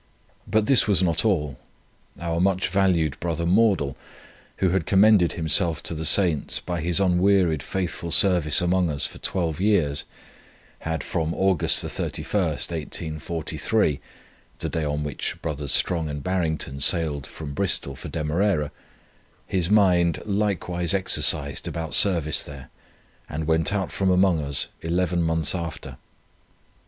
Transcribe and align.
But 0.47 0.65
this 0.65 0.87
was 0.87 1.03
not 1.03 1.23
all. 1.23 1.59
Our 2.19 2.39
much 2.39 2.69
valued 2.69 3.19
brother 3.19 3.45
Mordal, 3.45 3.95
who 4.57 4.69
had 4.69 4.87
commended 4.87 5.33
himself 5.33 5.83
to 5.83 5.93
the 5.93 6.05
saints 6.05 6.59
by 6.59 6.81
his 6.81 6.99
unwearied 6.99 7.61
faithful 7.61 8.09
service 8.09 8.61
among 8.61 8.89
us 8.89 9.05
for 9.05 9.19
twelve 9.19 9.61
years, 9.61 10.03
had 10.79 11.03
from 11.03 11.33
Aug. 11.33 11.61
31, 11.61 12.21
1843, 12.33 13.99
(the 14.57 14.69
day 14.69 14.83
on 14.83 15.03
which 15.03 15.39
brothers 15.43 15.71
Strong 15.71 16.09
and 16.09 16.23
Barrington 16.23 16.79
sailed 16.79 17.27
from 17.27 17.53
Bristol 17.53 17.95
for 17.95 18.07
Demerara), 18.09 18.71
his 19.45 19.69
mind 19.69 20.19
likewise 20.25 20.95
exercised 20.95 21.67
about 21.67 21.93
service 21.93 22.41
there, 22.41 22.71
and 23.29 23.45
went 23.45 23.71
out 23.71 23.91
from 23.91 24.09
among 24.09 24.41
us 24.41 24.67
eleven 24.81 25.21
months 25.21 25.53
after. 25.53 25.97